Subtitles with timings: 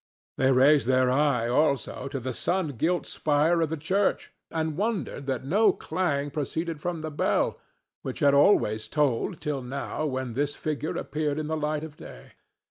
[0.39, 5.27] They raised their eyes, also, to the sun gilt spire of the church, and wondered
[5.27, 7.59] that no clang proceeded from its bell,
[8.01, 12.31] which had always tolled till now when this figure appeared in the light of day.